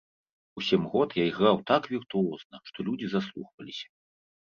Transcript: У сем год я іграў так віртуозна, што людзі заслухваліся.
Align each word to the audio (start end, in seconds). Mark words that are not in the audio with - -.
У 0.59 0.63
сем 0.67 0.85
год 0.93 1.09
я 1.17 1.25
іграў 1.31 1.59
так 1.71 1.83
віртуозна, 1.91 2.55
што 2.71 2.77
людзі 2.87 3.11
заслухваліся. 3.13 3.87